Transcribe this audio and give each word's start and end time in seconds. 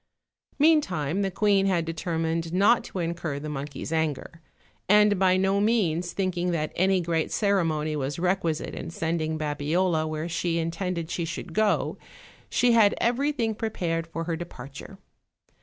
Meantime 0.57 1.21
the 1.21 1.29
queen 1.29 1.67
had 1.67 1.85
determined 1.85 2.51
not 2.51 2.83
to 2.83 2.97
incur 2.97 3.37
the 3.37 3.47
monkey's 3.49 3.93
anger; 3.93 4.41
and 4.89 5.19
by 5.19 5.37
no 5.37 5.61
means 5.61 6.11
thinking 6.11 6.49
that 6.49 6.71
any 6.75 6.99
great 6.99 7.31
ceremony 7.31 7.95
was 7.95 8.17
requisite 8.17 8.73
in 8.73 8.89
sending 8.89 9.37
Babiola 9.37 10.07
where 10.07 10.27
she 10.27 10.57
in 10.57 10.71
tended 10.71 11.11
she 11.11 11.23
should 11.23 11.53
go, 11.53 11.99
she 12.49 12.71
had 12.71 12.95
everything 12.99 13.53
prepared 13.53 14.07
for 14.07 14.23
her 14.23 14.35
departure. 14.35 14.97